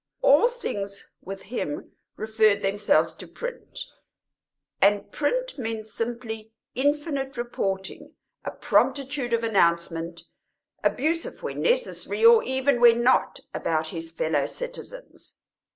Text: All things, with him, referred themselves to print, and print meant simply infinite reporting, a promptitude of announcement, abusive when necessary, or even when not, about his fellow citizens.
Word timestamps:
All 0.23 0.47
things, 0.49 1.11
with 1.23 1.43
him, 1.43 1.91
referred 2.15 2.63
themselves 2.63 3.13
to 3.13 3.27
print, 3.27 3.81
and 4.81 5.11
print 5.11 5.59
meant 5.59 5.87
simply 5.89 6.53
infinite 6.73 7.37
reporting, 7.37 8.15
a 8.43 8.49
promptitude 8.49 9.31
of 9.31 9.43
announcement, 9.43 10.23
abusive 10.83 11.43
when 11.43 11.61
necessary, 11.61 12.25
or 12.25 12.41
even 12.43 12.81
when 12.81 13.03
not, 13.03 13.41
about 13.53 13.89
his 13.89 14.09
fellow 14.09 14.47
citizens. 14.47 15.43